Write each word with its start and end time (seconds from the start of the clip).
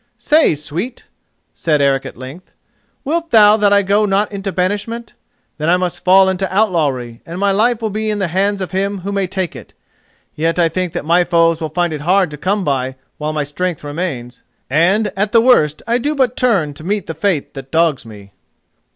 "Say, 0.17 0.55
sweet," 0.55 1.05
said 1.53 1.79
Eric 1.79 2.07
at 2.07 2.17
length, 2.17 2.53
"wilt 3.05 3.29
thou 3.29 3.55
that 3.57 3.71
I 3.71 3.83
go 3.83 4.07
not 4.07 4.31
into 4.31 4.51
banishment? 4.51 5.13
Then 5.59 5.69
I 5.69 5.77
must 5.77 6.03
fall 6.03 6.27
into 6.27 6.51
outlawry, 6.51 7.21
and 7.23 7.37
my 7.39 7.51
life 7.51 7.83
will 7.83 7.91
be 7.91 8.09
in 8.09 8.17
the 8.17 8.29
hands 8.29 8.61
of 8.61 8.71
him 8.71 9.01
who 9.01 9.11
may 9.11 9.27
take 9.27 9.55
it; 9.55 9.75
yet 10.33 10.57
I 10.57 10.69
think 10.69 10.93
that 10.93 11.05
my 11.05 11.23
foes 11.23 11.61
will 11.61 11.69
find 11.69 11.93
it 11.93 12.01
hard 12.01 12.31
to 12.31 12.37
come 12.37 12.63
by 12.63 12.95
while 13.19 13.31
my 13.31 13.43
strength 13.43 13.83
remains, 13.83 14.41
and 14.71 15.13
at 15.15 15.33
the 15.33 15.39
worst 15.41 15.83
I 15.85 15.99
do 15.99 16.15
but 16.15 16.35
turn 16.35 16.73
to 16.73 16.83
meet 16.83 17.05
the 17.05 17.13
fate 17.13 17.53
that 17.53 17.69
dogs 17.69 18.03
me." 18.03 18.31